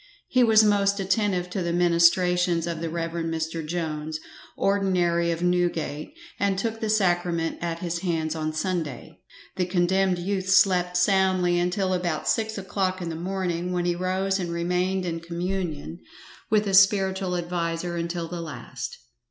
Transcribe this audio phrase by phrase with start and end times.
[0.27, 3.11] He was most attentive to the ministrations of the Rev.
[3.21, 3.63] Mr.
[3.63, 4.19] Jones,
[4.57, 9.19] ordinary of Newgate, and took the sacrament at his hands on Sunday,
[9.57, 14.39] The condemned youth slept soundly until about six o'clock in the morning, when he rose
[14.39, 15.99] and remained in communion
[16.49, 18.97] with his spiritual adviser until the last.